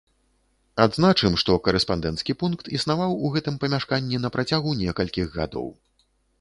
Адзначым, 0.85 1.35
што 1.41 1.57
карэспандэнцкі 1.67 2.37
пункт 2.41 2.73
існаваў 2.79 3.11
у 3.25 3.33
гэтым 3.37 3.55
памяшканні 3.67 4.23
на 4.27 4.35
працягу 4.39 4.77
некалькіх 4.83 5.27
гадоў. 5.41 5.73